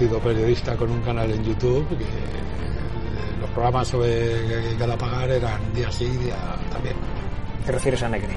conocido 0.00 0.18
periodista 0.20 0.76
con 0.76 0.90
un 0.90 1.02
canal 1.02 1.30
en 1.30 1.44
YouTube 1.44 1.86
que 1.90 2.06
los 3.38 3.50
programas 3.50 3.88
sobre 3.88 4.74
Galapagar 4.78 5.30
eran 5.30 5.74
día 5.74 5.92
sí, 5.92 6.06
día 6.06 6.36
también. 6.72 6.96
¿Te 7.66 7.72
refieres 7.72 8.02
a 8.02 8.08
Negri? 8.08 8.34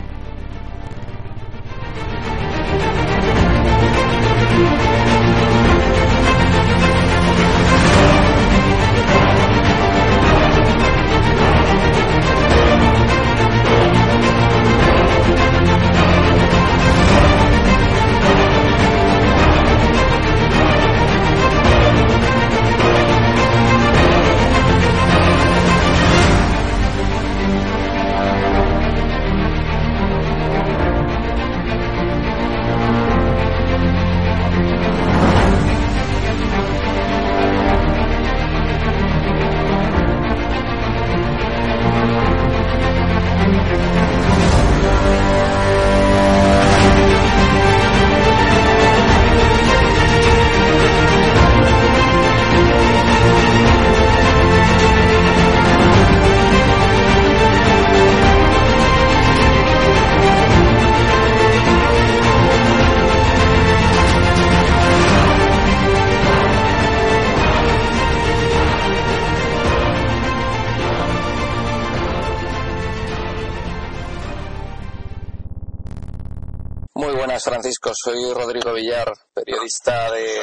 Soy 78.03 78.33
Rodrigo 78.33 78.73
Villar, 78.73 79.13
periodista 79.33 80.11
de, 80.11 80.37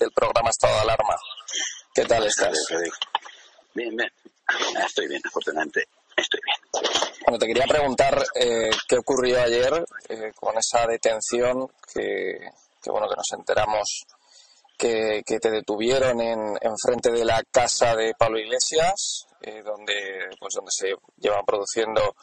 del 0.00 0.10
programa 0.10 0.50
Estado 0.50 0.74
de 0.74 0.80
Alarma. 0.80 1.14
¿Qué 1.94 2.04
tal 2.06 2.26
estás? 2.26 2.58
Bien, 3.72 3.96
bien. 3.96 4.10
Estoy 4.84 5.06
bien, 5.06 5.22
afortunadamente. 5.24 5.86
Estoy 6.16 6.40
bien. 6.42 6.90
Bueno, 7.24 7.38
te 7.38 7.46
quería 7.46 7.66
preguntar 7.66 8.20
eh, 8.34 8.68
qué 8.88 8.98
ocurrió 8.98 9.40
ayer 9.40 9.84
eh, 10.08 10.32
con 10.34 10.58
esa 10.58 10.88
detención 10.88 11.68
que, 11.94 12.50
que, 12.82 12.90
bueno, 12.90 13.08
que 13.08 13.14
nos 13.14 13.32
enteramos 13.32 14.06
que, 14.76 15.22
que 15.24 15.38
te 15.38 15.52
detuvieron 15.52 16.20
en, 16.20 16.40
en 16.60 16.76
frente 16.84 17.12
de 17.12 17.24
la 17.24 17.44
casa 17.48 17.94
de 17.94 18.14
Pablo 18.18 18.40
Iglesias, 18.40 19.28
eh, 19.40 19.62
donde, 19.62 20.30
pues, 20.40 20.54
donde 20.54 20.72
se 20.72 20.92
llevan 21.18 21.44
produciendo 21.46 22.16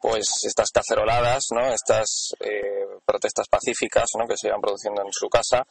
pues 0.00 0.44
estas 0.44 0.70
caceroladas, 0.70 1.46
¿no? 1.50 1.72
Estas 1.72 2.34
eh, 2.40 2.86
protestas 3.04 3.48
pacíficas, 3.48 4.10
¿no? 4.18 4.26
Que 4.26 4.36
se 4.36 4.48
iban 4.48 4.60
produciendo 4.60 5.02
en 5.02 5.12
su 5.12 5.28
casa. 5.28 5.66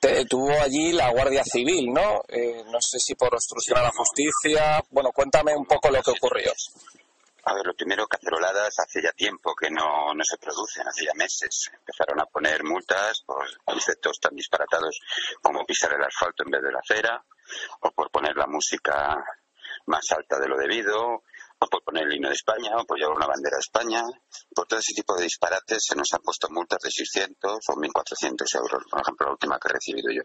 Te 0.00 0.12
detuvo 0.12 0.50
allí 0.60 0.92
la 0.92 1.10
Guardia 1.10 1.44
Civil, 1.44 1.92
¿no? 1.92 2.22
Eh, 2.28 2.64
no 2.66 2.80
sé 2.80 2.98
si 2.98 3.14
por 3.14 3.34
obstrucción 3.34 3.78
a 3.78 3.82
la 3.82 3.92
justicia. 3.92 4.82
Bueno, 4.90 5.10
cuéntame 5.12 5.54
un 5.56 5.66
poco 5.66 5.90
lo 5.90 6.02
que 6.02 6.10
ocurrió. 6.10 6.52
A 7.48 7.54
ver, 7.54 7.64
lo 7.64 7.74
primero, 7.74 8.08
caceroladas 8.08 8.76
hace 8.80 9.00
ya 9.00 9.12
tiempo 9.12 9.54
que 9.54 9.70
no, 9.70 10.12
no 10.12 10.24
se 10.24 10.36
producen, 10.36 10.88
hace 10.88 11.04
ya 11.04 11.14
meses. 11.14 11.70
Empezaron 11.72 12.20
a 12.20 12.26
poner 12.26 12.64
multas 12.64 13.20
por 13.24 13.46
conceptos 13.64 14.18
tan 14.18 14.34
disparatados 14.34 14.98
como 15.40 15.64
pisar 15.64 15.92
el 15.92 16.02
asfalto 16.02 16.42
en 16.42 16.50
vez 16.50 16.62
de 16.62 16.72
la 16.72 16.80
acera, 16.80 17.24
o 17.82 17.90
por 17.92 18.10
poner 18.10 18.34
la 18.36 18.48
música 18.48 19.24
más 19.86 20.10
alta 20.10 20.40
de 20.40 20.48
lo 20.48 20.58
debido, 20.58 21.22
o 21.58 21.66
por 21.68 21.82
poner 21.82 22.04
el 22.04 22.14
himno 22.14 22.28
de 22.28 22.34
España, 22.34 22.76
o 22.76 22.84
por 22.84 22.98
llevar 22.98 23.16
una 23.16 23.26
bandera 23.26 23.56
de 23.56 23.60
España. 23.60 24.02
Por 24.54 24.66
todo 24.66 24.78
ese 24.78 24.92
tipo 24.92 25.16
de 25.16 25.24
disparates 25.24 25.84
se 25.86 25.96
nos 25.96 26.12
han 26.12 26.20
puesto 26.20 26.48
multas 26.50 26.78
de 26.82 26.90
600 26.90 27.58
o 27.68 27.72
1.400 27.72 28.56
euros, 28.56 28.84
por 28.90 29.00
ejemplo, 29.00 29.26
la 29.26 29.32
última 29.32 29.58
que 29.58 29.68
he 29.68 29.72
recibido 29.72 30.12
yo. 30.12 30.22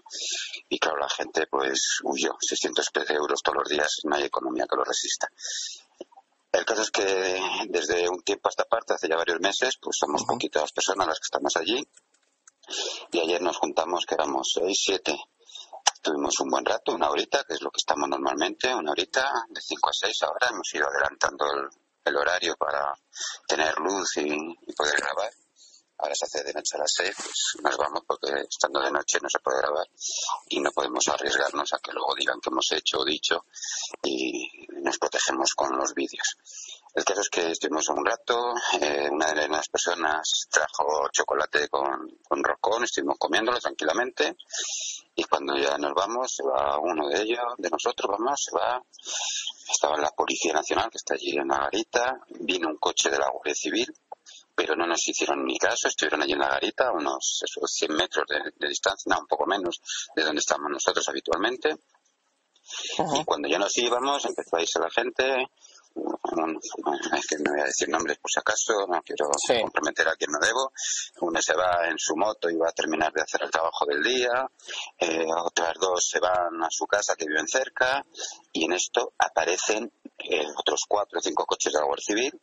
Y 0.69 0.79
claro, 0.79 0.97
la 0.97 1.09
gente 1.09 1.47
pues 1.47 1.99
huyó. 2.03 2.35
600 2.39 2.89
euros 3.09 3.41
todos 3.43 3.59
los 3.59 3.69
días, 3.69 4.01
no 4.03 4.15
hay 4.15 4.23
economía 4.23 4.65
que 4.69 4.75
lo 4.75 4.83
resista. 4.83 5.29
El 6.51 6.65
caso 6.65 6.81
es 6.81 6.91
que 6.91 7.39
desde 7.69 8.09
un 8.09 8.21
tiempo 8.23 8.49
a 8.49 8.51
esta 8.51 8.65
parte, 8.65 8.93
hace 8.93 9.07
ya 9.07 9.15
varios 9.15 9.39
meses, 9.39 9.77
pues 9.81 9.95
somos 9.97 10.25
poquitas 10.25 10.73
personas 10.73 11.07
las 11.07 11.19
que 11.19 11.25
estamos 11.25 11.55
allí. 11.55 11.87
Y 13.11 13.19
ayer 13.19 13.41
nos 13.41 13.57
juntamos, 13.57 14.05
que 14.05 14.15
éramos 14.15 14.51
seis, 14.53 14.81
siete. 14.83 15.17
Tuvimos 16.01 16.39
un 16.39 16.49
buen 16.49 16.65
rato, 16.65 16.95
una 16.95 17.11
horita, 17.11 17.43
que 17.43 17.53
es 17.53 17.61
lo 17.61 17.69
que 17.69 17.77
estamos 17.77 18.09
normalmente, 18.09 18.73
una 18.73 18.91
horita, 18.91 19.45
de 19.47 19.61
5 19.61 19.89
a 19.89 19.93
6 19.93 20.23
ahora. 20.23 20.49
Hemos 20.49 20.73
ido 20.73 20.87
adelantando 20.87 21.45
el, 22.03 22.15
horario 22.15 22.55
para 22.57 22.93
tener 23.47 23.77
luz 23.77 24.17
y, 24.17 24.33
y, 24.67 24.73
poder 24.73 24.97
grabar. 24.97 25.31
Ahora 25.99 26.15
se 26.15 26.25
hace 26.25 26.43
de 26.43 26.53
noche 26.53 26.75
a 26.75 26.79
las 26.79 26.91
6, 26.95 27.15
pues 27.15 27.63
nos 27.63 27.77
vamos 27.77 28.01
porque 28.07 28.31
estando 28.49 28.81
de 28.81 28.91
noche 28.91 29.19
no 29.21 29.29
se 29.29 29.39
puede 29.39 29.59
grabar 29.59 29.87
y 30.49 30.59
no 30.59 30.71
podemos 30.71 31.07
arriesgarnos 31.07 31.71
a 31.73 31.77
que 31.77 31.91
luego 31.91 32.15
digan 32.15 32.41
que 32.41 32.49
hemos 32.49 32.71
hecho 32.71 32.99
o 32.99 33.05
dicho 33.05 33.45
y 34.01 34.65
nos 34.81 34.97
protegemos 34.97 35.53
con 35.53 35.77
los 35.77 35.93
vídeos. 35.93 36.35
El 36.93 37.05
caso 37.05 37.21
es 37.21 37.29
que 37.29 37.51
estuvimos 37.51 37.87
un 37.89 38.05
rato, 38.05 38.53
eh, 38.81 39.07
una 39.09 39.31
de 39.31 39.47
las 39.47 39.69
personas 39.69 40.47
trajo 40.49 41.07
chocolate 41.11 41.69
con, 41.69 42.19
con 42.27 42.43
rocón, 42.43 42.83
estuvimos 42.83 43.17
comiéndolo 43.17 43.59
tranquilamente 43.59 44.35
y 45.15 45.23
cuando 45.23 45.55
ya 45.57 45.77
nos 45.77 45.93
vamos, 45.93 46.33
se 46.35 46.43
va 46.43 46.77
uno 46.79 47.07
de 47.07 47.21
ellos, 47.21 47.39
de 47.57 47.69
nosotros, 47.69 48.11
vamos, 48.11 48.41
se 48.43 48.55
va, 48.55 48.81
estaba 49.69 49.97
la 49.97 50.09
Policía 50.11 50.53
Nacional 50.53 50.89
que 50.89 50.97
está 50.97 51.13
allí 51.13 51.37
en 51.37 51.47
la 51.47 51.59
garita, 51.59 52.19
vino 52.39 52.67
un 52.67 52.77
coche 52.77 53.09
de 53.09 53.19
la 53.19 53.29
Guardia 53.29 53.55
Civil, 53.55 53.93
pero 54.53 54.75
no 54.75 54.85
nos 54.85 55.07
hicieron 55.07 55.45
ni 55.45 55.57
caso, 55.57 55.87
estuvieron 55.87 56.23
allí 56.23 56.33
en 56.33 56.39
la 56.39 56.49
garita, 56.49 56.89
a 56.89 56.91
unos 56.91 57.41
esos 57.43 57.71
100 57.71 57.93
metros 57.95 58.25
de, 58.27 58.51
de 58.57 58.67
distancia, 58.67 59.09
no, 59.13 59.21
un 59.21 59.27
poco 59.27 59.45
menos 59.45 59.79
de 60.13 60.23
donde 60.23 60.39
estamos 60.39 60.69
nosotros 60.69 61.07
habitualmente. 61.07 61.77
-huh. 62.97 63.21
Y 63.21 63.25
cuando 63.25 63.47
ya 63.47 63.59
nos 63.59 63.77
íbamos, 63.77 64.25
empezó 64.25 64.57
a 64.57 64.61
irse 64.61 64.79
la 64.79 64.89
gente, 64.89 65.47
es 65.95 67.27
que 67.27 67.37
no 67.37 67.51
voy 67.51 67.61
a 67.61 67.65
decir 67.65 67.89
nombres 67.89 68.17
por 68.19 68.31
si 68.31 68.39
acaso, 68.39 68.85
no 68.87 69.01
quiero 69.03 69.29
sí. 69.45 69.59
comprometer 69.61 70.07
a 70.07 70.15
quien 70.15 70.31
no 70.31 70.39
debo. 70.39 70.71
Uno 71.21 71.41
se 71.41 71.53
va 71.55 71.87
en 71.87 71.97
su 71.97 72.15
moto 72.15 72.49
y 72.49 72.55
va 72.55 72.69
a 72.69 72.73
terminar 72.73 73.11
de 73.11 73.21
hacer 73.21 73.41
el 73.43 73.51
trabajo 73.51 73.85
del 73.85 74.01
día, 74.03 74.49
eh, 74.99 75.25
otras 75.45 75.73
dos 75.79 76.07
se 76.09 76.19
van 76.19 76.63
a 76.63 76.67
su 76.69 76.85
casa 76.87 77.15
que 77.15 77.25
viven 77.27 77.47
cerca 77.47 78.05
y 78.53 78.65
en 78.65 78.73
esto 78.73 79.13
aparecen 79.17 79.91
eh, 80.19 80.45
otros 80.57 80.81
cuatro 80.87 81.19
o 81.19 81.21
cinco 81.21 81.45
coches 81.45 81.73
de 81.73 81.79
la 81.79 81.85
Guardia 81.85 82.05
Civil 82.05 82.41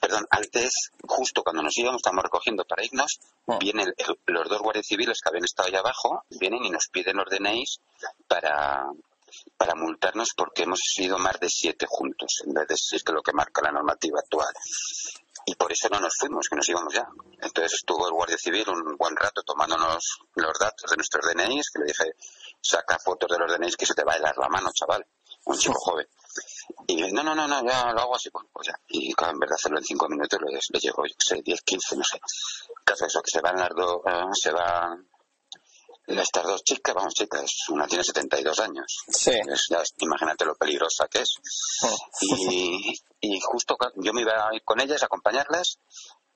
perdón, 0.00 0.26
antes, 0.30 0.90
justo 1.06 1.42
cuando 1.42 1.62
nos 1.62 1.76
íbamos, 1.76 1.98
estamos 1.98 2.24
recogiendo 2.24 2.64
para 2.64 2.82
irnos, 2.82 3.20
Ah. 3.46 3.58
vienen 3.60 3.92
el- 3.94 4.18
los 4.26 4.48
dos 4.48 4.62
guardias 4.62 4.86
civiles 4.86 5.20
que 5.20 5.28
habían 5.28 5.44
estado 5.44 5.68
allá 5.68 5.80
abajo, 5.80 6.24
vienen 6.30 6.64
y 6.64 6.70
nos 6.70 6.88
piden 6.90 7.18
los 7.18 7.28
DNIs 7.28 7.78
para, 8.26 8.86
para 9.56 9.74
multarnos 9.74 10.32
porque 10.36 10.62
hemos 10.62 10.80
sido 10.80 11.18
más 11.18 11.38
de 11.40 11.48
siete 11.48 11.86
juntos, 11.88 12.42
en 12.46 12.54
vez 12.54 12.68
de 12.68 12.76
seis, 12.76 13.02
que 13.02 13.12
es 13.12 13.14
lo 13.14 13.22
que 13.22 13.32
marca 13.32 13.62
la 13.62 13.72
normativa 13.72 14.18
actual. 14.20 14.52
Y 15.44 15.54
por 15.56 15.72
eso 15.72 15.88
no 15.88 16.00
nos 16.00 16.16
fuimos, 16.16 16.48
que 16.48 16.56
nos 16.56 16.68
íbamos 16.68 16.94
ya. 16.94 17.06
Entonces 17.40 17.74
estuvo 17.74 18.06
el 18.06 18.12
guardia 18.12 18.38
civil 18.38 18.68
un 18.68 18.96
buen 18.96 19.16
rato 19.16 19.42
tomándonos 19.42 20.20
los 20.34 20.58
datos 20.58 20.90
de 20.90 20.96
nuestros 20.96 21.26
DNIs, 21.26 21.70
que 21.70 21.80
le 21.80 21.86
dije, 21.86 22.14
saca 22.60 22.98
fotos 22.98 23.28
de 23.30 23.38
los 23.38 23.52
DNIs 23.52 23.76
que 23.76 23.86
se 23.86 23.94
te 23.94 24.04
va 24.04 24.12
a 24.12 24.16
helar 24.16 24.36
la 24.38 24.48
mano, 24.48 24.70
chaval. 24.72 25.04
Un 25.44 25.58
chico 25.58 25.74
joven. 25.74 26.06
Y 26.86 27.12
no, 27.12 27.22
no, 27.22 27.34
no, 27.34 27.48
no, 27.48 27.66
ya 27.66 27.92
lo 27.92 28.00
hago 28.00 28.14
así, 28.14 28.30
bueno, 28.32 28.48
pues 28.52 28.68
ya. 28.68 28.78
Y 28.88 29.12
claro, 29.14 29.32
en 29.32 29.40
verdad 29.40 29.56
hacerlo 29.56 29.78
en 29.78 29.84
cinco 29.84 30.08
minutos 30.08 30.38
le, 30.40 30.52
le 30.52 30.78
llegó, 30.78 31.04
yo 31.04 31.14
sé, 31.18 31.42
10, 31.42 31.62
15, 31.62 31.96
no 31.96 32.04
sé. 32.04 32.20
Caso 32.84 33.06
eso, 33.06 33.20
que 33.20 33.30
se 33.30 33.40
van 33.40 33.56
las 33.56 33.70
dos, 33.74 34.00
eh, 34.06 34.22
se 34.34 34.52
van 34.52 35.08
estas 36.18 36.44
dos 36.44 36.62
chicas, 36.64 36.94
vamos 36.94 37.14
chicas, 37.14 37.50
una 37.70 37.86
tiene 37.86 38.04
72 38.04 38.58
años. 38.60 39.02
Sí. 39.08 39.30
Es- 39.32 39.66
ya, 39.70 39.82
imagínate 39.98 40.44
lo 40.44 40.54
peligrosa 40.56 41.08
que 41.08 41.20
es. 41.20 41.34
Y, 42.20 42.94
y 43.20 43.40
justo 43.40 43.76
yo 43.96 44.12
me 44.12 44.22
iba 44.22 44.48
a 44.48 44.54
ir 44.54 44.62
con 44.64 44.80
ellas, 44.80 45.02
a 45.02 45.06
acompañarlas, 45.06 45.78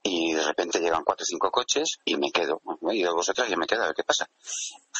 y 0.02 0.32
de 0.34 0.44
repente 0.44 0.78
llegan 0.80 1.02
cuatro 1.04 1.24
o 1.24 1.26
cinco 1.26 1.50
coches 1.50 1.98
y 2.04 2.16
me 2.16 2.30
quedo. 2.30 2.60
Y 2.92 3.00
yo 3.02 3.14
vosotros 3.14 3.48
yo 3.48 3.56
me 3.56 3.66
quedo 3.66 3.82
a 3.82 3.86
ver 3.86 3.94
qué 3.96 4.04
pasa. 4.04 4.28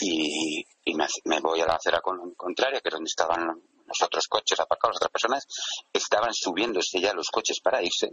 Y, 0.00 0.64
y 0.84 0.94
me, 0.94 1.40
voy 1.40 1.61
a 1.61 1.67
la 1.67 1.75
acera 1.76 2.00
con- 2.00 2.34
contraria, 2.34 2.81
que 2.81 2.88
es 2.88 2.93
donde 2.94 3.08
estaban 3.08 3.62
los 3.87 4.02
otros 4.02 4.26
coches 4.26 4.58
aparcados, 4.58 4.94
las 4.94 4.99
otras 4.99 5.12
personas. 5.12 5.46
Estaban 5.93 6.34
subiéndose 6.34 7.00
ya 7.00 7.12
los 7.14 7.29
coches 7.31 7.61
para 7.61 7.82
irse. 7.82 8.11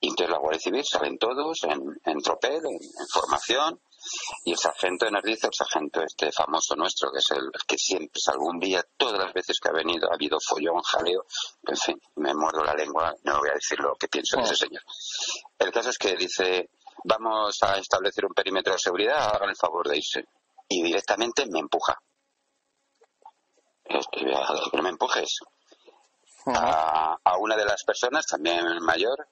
Y 0.00 0.08
entonces 0.08 0.30
la 0.32 0.38
Guardia 0.38 0.58
Civil 0.60 0.84
salen 0.84 1.16
todos 1.18 1.62
en, 1.62 1.80
en 2.04 2.18
tropel, 2.20 2.56
en, 2.56 2.74
en 2.74 3.08
formación. 3.12 3.80
Y 4.44 4.52
el 4.52 4.58
sargento 4.58 5.10
nos 5.10 5.22
dice, 5.22 5.46
el 5.46 5.54
sargento 5.54 6.02
este 6.02 6.32
famoso 6.32 6.74
nuestro, 6.74 7.10
que 7.12 7.18
es 7.18 7.30
el 7.30 7.50
que 7.66 7.78
siempre, 7.78 8.20
un 8.38 8.58
día, 8.58 8.84
todas 8.96 9.18
las 9.18 9.32
veces 9.32 9.58
que 9.60 9.68
ha 9.68 9.72
venido, 9.72 10.10
ha 10.10 10.14
habido 10.14 10.38
follón, 10.40 10.82
jaleo, 10.82 11.24
en 11.66 11.76
fin, 11.76 12.00
me 12.16 12.34
muerdo 12.34 12.64
la 12.64 12.74
lengua, 12.74 13.14
no 13.22 13.38
voy 13.38 13.50
a 13.50 13.54
decir 13.54 13.78
lo 13.78 13.94
que 13.94 14.08
pienso 14.08 14.36
de 14.36 14.44
ese 14.44 14.56
señor. 14.56 14.82
El 15.58 15.70
caso 15.70 15.90
es 15.90 15.98
que 15.98 16.16
dice, 16.16 16.70
vamos 17.04 17.62
a 17.62 17.78
establecer 17.78 18.26
un 18.26 18.34
perímetro 18.34 18.72
de 18.72 18.78
seguridad, 18.78 19.34
hagan 19.34 19.50
el 19.50 19.56
favor 19.56 19.88
de 19.88 19.96
irse. 19.98 20.24
Y 20.68 20.82
directamente 20.82 21.46
me 21.46 21.60
empuja. 21.60 22.00
Este, 23.84 24.24
No 24.72 24.82
me 24.82 24.88
empujes. 24.88 25.40
A, 26.46 27.18
a 27.22 27.36
una 27.38 27.56
de 27.56 27.64
las 27.64 27.84
personas, 27.84 28.26
también 28.26 28.64
mayor, 28.80 29.28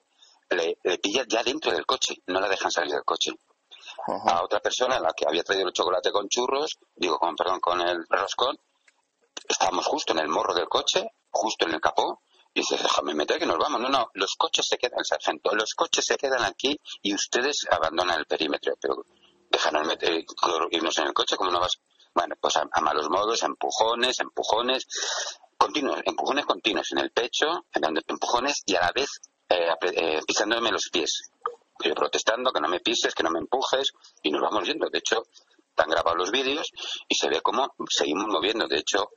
le, 0.51 0.79
le 0.85 0.99
pilla 0.99 1.25
ya 1.27 1.43
dentro 1.43 1.73
del 1.73 1.87
coche, 1.87 2.23
no 2.27 2.41
la 2.41 2.49
dejan 2.49 2.71
salir 2.71 2.93
del 2.93 3.05
coche 3.05 3.33
a 4.07 4.43
otra 4.43 4.61
persona, 4.61 4.99
la 4.99 5.13
que 5.13 5.27
había 5.27 5.43
traído 5.43 5.69
el 5.69 5.73
chocolate 5.73 6.11
con 6.11 6.29
churros, 6.29 6.79
digo, 6.95 7.19
con, 7.19 7.37
perdón, 7.37 7.61
con 7.61 7.81
el 7.81 8.05
roscón, 8.09 8.59
estábamos 9.49 9.87
justo 9.87 10.13
en 10.13 10.21
el 10.21 10.29
morro 10.29 10.55
del 10.55 10.69
coche, 10.69 11.11
justo 11.31 11.67
en 11.67 11.75
el 11.75 11.81
capó, 11.81 12.23
y 12.53 12.61
dice, 12.61 12.77
déjame 12.77 13.15
meter 13.15 13.39
que 13.39 13.47
nos 13.47 13.59
vamos. 13.59 13.81
No, 13.81 13.89
no, 13.89 14.11
los 14.15 14.35
coches 14.37 14.67
se 14.69 14.77
quedan, 14.77 15.05
sargento, 15.05 15.55
los 15.55 15.75
coches 15.75 16.05
se 16.05 16.17
quedan 16.17 16.45
aquí 16.45 16.79
y 17.03 17.15
ustedes 17.15 17.67
abandonan 17.71 18.19
el 18.19 18.27
perímetro, 18.27 18.75
pero 18.81 19.05
déjanos 19.51 19.87
meter, 19.87 20.25
irnos 20.71 20.99
en 20.99 21.07
el 21.07 21.13
coche, 21.13 21.37
como 21.37 21.51
no 21.51 21.61
vas? 21.61 21.81
Bueno, 22.15 22.35
pues 22.41 22.57
a, 22.57 22.65
a 22.73 22.81
malos 22.81 23.09
modos, 23.09 23.43
empujones, 23.45 24.19
empujones, 24.19 24.87
continuos, 25.57 26.01
empujones 26.05 26.47
continuos 26.47 26.91
en 26.93 26.99
el 26.99 27.11
pecho, 27.13 27.47
dando 27.73 28.01
empujones 28.07 28.63
y 28.67 28.75
a 28.75 28.81
la 28.81 28.93
vez 28.93 29.21
eh, 29.49 29.75
eh, 29.83 30.21
pisándome 30.27 30.71
los 30.71 30.89
pies. 30.91 31.31
Yo 31.85 31.95
protestando 31.95 32.53
que 32.53 32.61
no 32.61 32.69
me 32.69 32.81
pises, 32.81 33.15
que 33.15 33.23
no 33.23 33.31
me 33.31 33.39
empujes 33.39 33.93
y 34.23 34.31
nos 34.31 34.43
vamos 34.43 34.67
yendo. 34.67 34.89
De 34.91 34.99
hecho, 34.99 35.23
están 35.69 35.89
grabados 35.89 36.19
los 36.19 36.31
vídeos 36.31 36.71
y 37.09 37.15
se 37.15 37.29
ve 37.29 37.41
cómo 37.41 37.75
seguimos 37.89 38.27
moviendo. 38.27 38.67
De 38.67 38.79
hecho, 38.79 39.11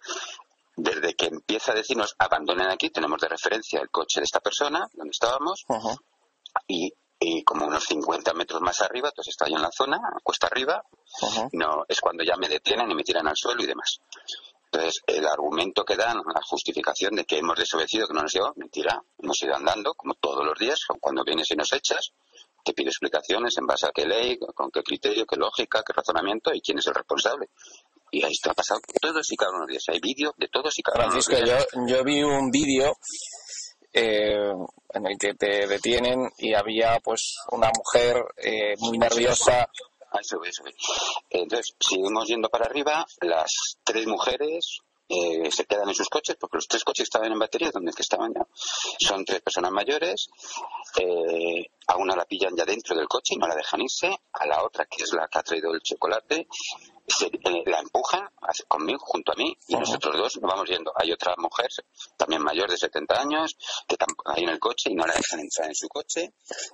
desde 0.76 1.14
que 1.14 1.26
empieza 1.26 1.72
a 1.72 1.76
decirnos 1.76 2.16
abandonen 2.18 2.70
aquí, 2.70 2.90
tenemos 2.90 3.20
de 3.22 3.28
referencia 3.28 3.80
el 3.82 3.90
coche 3.90 4.20
de 4.20 4.26
esta 4.26 4.40
persona, 4.40 4.88
donde 4.94 5.12
estábamos, 5.12 5.66
y, 6.68 6.92
y 7.20 7.44
como 7.44 7.68
unos 7.68 7.84
50 7.86 8.34
metros 8.34 8.62
más 8.62 8.82
arriba, 8.82 9.10
entonces 9.10 9.34
está 9.34 9.48
yo 9.48 9.58
en 9.58 9.62
la 9.62 9.72
zona, 9.72 10.00
cuesta 10.24 10.48
arriba, 10.48 10.84
no 11.52 11.86
es 11.88 12.00
cuando 12.02 12.24
ya 12.24 12.36
me 12.38 12.50
detienen 12.50 12.90
y 12.90 12.96
me 12.96 13.04
tiran 13.04 13.28
al 13.28 13.38
suelo 13.38 13.62
y 13.64 13.68
demás. 13.68 14.00
Entonces, 14.72 15.04
el 15.06 15.28
argumento 15.28 15.86
que 15.86 15.96
dan, 15.96 16.18
la 16.18 16.42
justificación 16.44 17.16
de 17.16 17.26
que 17.26 17.38
hemos 17.38 17.56
desobedecido, 17.56 18.08
que 18.08 18.16
no 18.16 18.24
nos 18.24 18.34
llevó, 18.34 18.54
mentira. 18.56 19.04
Hemos 19.20 19.40
ido 19.44 19.56
andando, 19.56 19.94
como 19.94 20.16
todos 20.16 20.44
los 20.44 20.58
días, 20.58 20.80
cuando 21.00 21.24
vienes 21.24 21.52
y 21.52 21.56
nos 21.56 21.72
echas, 21.74 22.12
te 22.64 22.74
pido 22.74 22.90
explicaciones 22.90 23.58
en 23.58 23.66
base 23.66 23.88
a 23.88 23.92
qué 23.94 24.06
ley, 24.06 24.38
con 24.38 24.72
qué 24.72 24.82
criterio, 24.82 25.26
qué 25.26 25.36
lógica, 25.36 25.84
qué 25.86 25.94
razonamiento 25.94 26.54
y 26.54 26.62
quién 26.62 26.80
es 26.80 26.88
el 26.88 26.96
responsable. 26.96 27.50
Y 28.12 28.24
ahí 28.24 28.32
está 28.32 28.54
pasado 28.54 28.80
todos 29.02 29.32
y 29.32 29.36
cada 29.36 29.52
uno 29.52 29.66
de 29.66 29.74
los 29.74 29.84
días. 29.84 29.90
Hay 29.90 30.00
vídeo 30.00 30.34
de 30.38 30.48
todos 30.48 30.78
y 30.78 30.84
cada 30.84 31.06
uno 31.06 31.16
de 31.16 31.22
Francisco, 31.22 31.40
los 31.40 31.50
días. 31.50 31.68
yo, 31.74 31.98
yo 31.98 32.04
vi 32.04 32.24
un 32.24 32.52
vídeo 32.52 32.96
eh, 33.92 34.52
en 34.94 35.08
el 35.08 35.18
que 35.20 35.34
te 35.34 35.68
detienen 35.68 36.32
y 36.38 36.54
había 36.54 37.00
pues 37.04 37.38
una 37.52 37.72
mujer 37.76 38.24
eh, 38.38 38.76
muy 38.80 38.98
nerviosa. 38.98 39.68
Ah, 40.12 40.20
eso, 40.22 40.44
eso. 40.44 40.64
Entonces, 41.30 41.76
seguimos 41.80 42.28
yendo 42.28 42.50
para 42.50 42.66
arriba. 42.66 43.06
Las 43.22 43.78
tres 43.84 44.06
mujeres 44.06 44.80
eh, 45.08 45.52
se 45.52 45.66
quedan 45.66 45.90
en 45.90 45.96
sus 45.96 46.10
coches, 46.10 46.36
porque 46.40 46.58
los 46.58 46.68
tres 46.68 46.84
coches 46.84 47.04
estaban 47.04 47.32
en 47.32 47.40
batería, 47.40 47.72
donde 47.72 47.92
es 47.92 47.96
que 47.96 48.04
estaban 48.04 48.34
ya. 48.34 48.46
Son 49.00 49.24
tres 49.26 49.42
personas 49.42 49.72
mayores. 49.72 50.30
Eh, 51.00 51.66
a 51.88 51.98
una 51.98 52.16
la 52.16 52.26
pillan 52.26 52.56
ya 52.56 52.66
dentro 52.66 52.96
del 52.96 53.08
coche 53.08 53.36
y 53.36 53.38
no 53.38 53.48
la 53.48 53.56
dejan 53.56 53.82
irse. 53.82 54.10
A 54.34 54.46
la 54.46 54.64
otra, 54.64 54.86
que 54.86 55.04
es 55.04 55.14
la 55.14 55.28
que 55.28 55.40
ha 55.40 55.44
traído 55.44 55.74
el 55.74 55.82
chocolate, 55.82 56.48
se- 57.08 57.26
eh, 57.28 57.64
la 57.66 57.80
empujan 57.80 58.28
conmigo, 58.68 59.00
junto 59.00 59.32
a 59.32 59.36
mí, 59.36 59.58
y 59.68 59.76
nosotros 59.76 60.16
dos 60.18 60.38
nos 60.42 60.52
vamos 60.52 60.70
yendo. 60.70 60.92
Hay 60.96 61.12
otra 61.12 61.34
mujer, 61.38 61.70
también 62.18 62.42
mayor 62.44 62.70
de 62.70 62.78
70 62.78 63.20
años, 63.20 63.56
que 63.88 63.96
hay 64.26 64.44
en 64.44 64.50
el 64.50 64.60
coche 64.60 64.90
y 64.92 64.96
no 64.96 65.06
la 65.06 65.14
dejan 65.14 65.40
entrar 65.40 65.68
en 65.68 65.76
su 65.76 65.88
coche. 65.88 66.34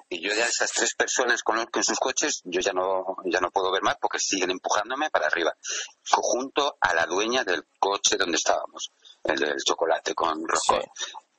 Y 0.10 0.22
yo 0.22 0.34
ya 0.34 0.46
esas 0.46 0.72
tres 0.72 0.94
personas 0.96 1.44
con 1.44 1.56
los 1.58 1.66
que 1.68 1.80
en 1.80 1.84
sus 1.86 2.00
coches, 2.00 2.42
yo 2.46 2.62
ya 2.62 2.74
no, 2.74 3.18
ya 3.26 3.40
no 3.40 3.52
puedo 3.52 3.72
ver 3.72 3.81
más 3.84 3.98
porque 4.02 4.20
siguen 4.20 4.52
empujándome 4.52 5.10
para 5.10 5.28
arriba. 5.28 5.54
Junto 6.12 6.78
a 6.81 6.94
la 6.94 7.06
dueña 7.06 7.44
del 7.44 7.64
coche 7.80 8.18
donde 8.18 8.38
estábamos, 8.38 8.92
el 9.24 9.38
del 9.40 9.56
chocolate 9.66 10.14
con 10.16 10.48
rojo. 10.48 10.80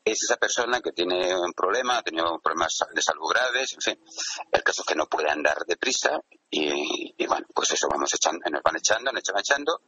Es 0.05 0.23
esa 0.23 0.37
persona 0.37 0.81
que 0.81 0.93
tiene 0.93 1.35
un 1.37 1.53
problema, 1.53 1.99
ha 1.99 2.03
tenido 2.03 2.39
problemas 2.41 2.79
de 2.95 3.03
salud 3.03 3.29
graves, 3.29 3.75
en 3.75 3.81
fin. 3.81 4.05
El 4.51 4.63
caso 4.63 4.83
es 4.83 4.87
que 4.87 4.95
no 4.95 5.07
puede 5.07 5.31
andar 5.31 5.59
deprisa 5.67 6.21
y, 6.51 7.15
y 7.23 7.27
bueno, 7.27 7.47
pues 7.55 7.73
eso, 7.73 7.87
vamos 7.89 8.13
echando, 8.15 8.49
nos 8.51 8.63
van 8.63 8.77
echando, 8.77 9.13
nos 9.13 9.21
echan 9.21 9.39
echando, 9.39 9.83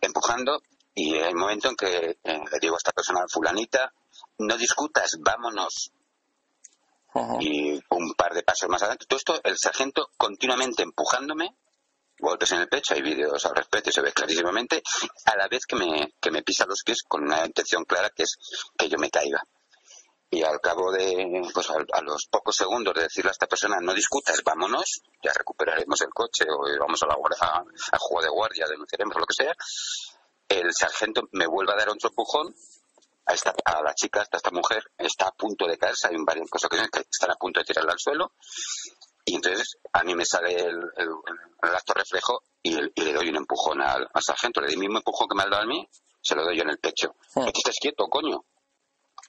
empujando 0.00 0.62
y 0.94 1.14
hay 1.14 1.32
un 1.32 1.40
momento 1.40 1.68
en 1.68 1.76
que 1.76 2.18
eh, 2.22 2.40
le 2.50 2.58
digo 2.60 2.74
a 2.74 2.78
esta 2.78 2.92
persona, 2.92 3.24
fulanita, 3.28 3.92
no 4.38 4.56
discutas, 4.56 5.16
vámonos, 5.20 5.92
y 7.40 7.74
un 7.90 8.14
par 8.16 8.34
de 8.34 8.42
pasos 8.42 8.68
más 8.68 8.82
adelante. 8.82 9.06
Todo 9.06 9.18
esto, 9.18 9.40
el 9.44 9.58
sargento 9.58 10.10
continuamente 10.16 10.82
empujándome, 10.82 11.56
golpes 12.22 12.52
en 12.52 12.60
el 12.60 12.68
pecho, 12.68 12.94
hay 12.94 13.02
vídeos 13.02 13.44
al 13.44 13.54
respecto 13.54 13.90
y 13.90 13.92
se 13.92 14.00
ve 14.00 14.12
clarísimamente, 14.12 14.82
a 15.26 15.36
la 15.36 15.48
vez 15.48 15.66
que 15.66 15.76
me, 15.76 16.14
que 16.20 16.30
me 16.30 16.42
pisa 16.42 16.64
los 16.66 16.82
pies 16.82 17.02
con 17.02 17.24
una 17.24 17.44
intención 17.44 17.84
clara 17.84 18.10
que 18.10 18.22
es 18.22 18.38
que 18.78 18.88
yo 18.88 18.96
me 18.98 19.10
caiga. 19.10 19.42
Y 20.30 20.42
al 20.42 20.60
cabo 20.60 20.90
de, 20.90 21.42
pues 21.52 21.68
a, 21.68 22.00
los 22.00 22.26
pocos 22.30 22.56
segundos 22.56 22.94
de 22.94 23.02
decirle 23.02 23.28
a 23.28 23.32
esta 23.32 23.46
persona, 23.46 23.76
no 23.82 23.92
discutas, 23.92 24.42
vámonos, 24.42 25.02
ya 25.22 25.32
recuperaremos 25.34 26.00
el 26.00 26.08
coche 26.08 26.46
o 26.48 26.62
vamos 26.80 27.02
a 27.02 27.06
la 27.06 27.14
a, 27.40 27.64
a 27.92 27.98
juego 27.98 28.22
de 28.22 28.30
guardia, 28.30 28.66
denunciaremos 28.66 29.14
lo 29.18 29.26
que 29.26 29.34
sea, 29.34 29.54
el 30.48 30.72
sargento 30.72 31.28
me 31.32 31.46
vuelve 31.46 31.72
a 31.72 31.76
dar 31.76 31.90
otro 31.90 32.08
empujón 32.08 32.54
a, 33.26 33.34
esta, 33.34 33.54
a 33.64 33.82
la 33.82 33.94
chica, 33.94 34.20
a 34.20 34.36
esta 34.36 34.50
mujer, 34.50 34.84
está 34.96 35.26
a 35.26 35.32
punto 35.32 35.66
de 35.66 35.76
caerse, 35.76 36.08
hay 36.08 36.16
varias 36.24 36.48
cosas 36.48 36.70
que 36.70 36.76
están 37.10 37.30
a 37.30 37.36
punto 37.36 37.60
de 37.60 37.64
tirarla 37.64 37.92
al 37.92 37.98
suelo, 37.98 38.32
y 39.24 39.36
entonces 39.36 39.78
a 39.92 40.02
mí 40.02 40.14
me 40.14 40.24
sale 40.24 40.54
el, 40.54 40.78
el, 40.96 41.08
el 41.62 41.74
acto 41.74 41.94
reflejo 41.94 42.42
y, 42.62 42.76
y 42.76 43.04
le 43.04 43.12
doy 43.12 43.28
un 43.28 43.36
empujón 43.36 43.80
al, 43.80 44.08
al 44.12 44.22
sargento, 44.22 44.60
le 44.60 44.66
doy 44.66 44.74
el 44.74 44.80
mismo 44.80 44.98
empujón 44.98 45.28
que 45.28 45.34
me 45.36 45.42
ha 45.42 45.46
dado 45.46 45.62
a 45.62 45.66
mí, 45.66 45.88
se 46.20 46.34
lo 46.34 46.44
doy 46.44 46.56
yo 46.56 46.62
en 46.62 46.70
el 46.70 46.78
pecho. 46.78 47.14
Hmm. 47.34 47.42
Aquí 47.42 47.60
estés 47.60 47.78
quieto, 47.80 48.06
coño. 48.08 48.44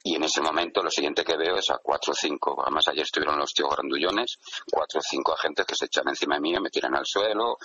Y 0.06 0.16
en 0.16 0.24
ese 0.24 0.42
momento 0.42 0.82
lo 0.82 0.90
siguiente 0.90 1.24
que 1.24 1.34
veo 1.36 1.56
es 1.56 1.70
a 1.70 1.78
cuatro 1.78 2.12
o 2.12 2.14
cinco, 2.14 2.60
además 2.60 2.86
ayer 2.88 3.04
estuvieron 3.04 3.38
los 3.38 3.54
tíos 3.54 3.70
grandullones, 3.70 4.38
cuatro 4.70 5.00
o 5.00 5.02
cinco 5.02 5.32
agentes 5.32 5.64
que 5.64 5.74
se 5.74 5.86
echan 5.86 6.06
encima 6.08 6.34
de 6.34 6.42
mí, 6.42 6.60
me 6.60 6.68
tiran 6.68 6.94
al 6.94 7.06
suelo, 7.06 7.56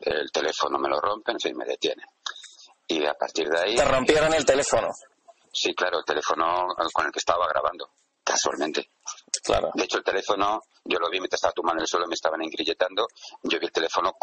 el 0.00 0.32
teléfono 0.32 0.78
me 0.78 0.88
lo 0.88 0.98
rompen, 0.98 1.36
en 1.36 1.40
fin, 1.40 1.56
me 1.56 1.66
detienen. 1.66 2.06
Y 2.88 3.04
a 3.04 3.12
partir 3.12 3.46
de 3.48 3.60
ahí... 3.60 3.76
Te 3.76 3.84
rompieron 3.84 4.32
el 4.32 4.44
teléfono. 4.46 4.88
Sí, 5.52 5.74
claro, 5.74 5.98
el 5.98 6.04
teléfono 6.06 6.68
con 6.94 7.06
el 7.06 7.12
que 7.12 7.18
estaba 7.18 7.46
grabando, 7.46 7.90
casualmente. 8.24 8.88
Claro. 9.42 9.70
De 9.74 9.84
hecho, 9.84 9.98
el 9.98 10.04
teléfono, 10.04 10.62
yo 10.84 10.98
lo 10.98 11.10
vi 11.10 11.18
mientras 11.18 11.38
estaba 11.38 11.52
tumbado 11.52 11.78
en 11.78 11.82
el 11.82 11.88
suelo, 11.88 12.06
me 12.06 12.14
estaban 12.14 12.42
engrilletando, 12.42 13.06
yo 13.42 13.58
vi 13.58 13.66
el 13.66 13.72
teléfono 13.72 14.16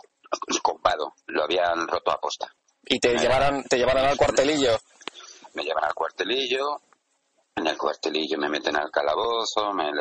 copado, 0.62 1.14
lo 1.28 1.44
habían 1.44 1.88
roto 1.88 2.12
a 2.12 2.20
posta. 2.20 2.54
Y 2.86 3.00
te 3.00 3.18
llevaron, 3.18 3.64
te 3.64 3.78
llevaron 3.78 4.06
al 4.06 4.18
cuartelillo. 4.18 4.80
Me 5.54 5.64
llevan 5.64 5.84
al 5.84 5.94
cuartelillo, 5.94 6.82
en 7.60 7.68
el 7.68 7.78
cuartelillo 7.78 8.38
me 8.38 8.48
meten 8.48 8.78
al 8.78 8.90
calabozo, 8.90 9.74
me 9.74 9.92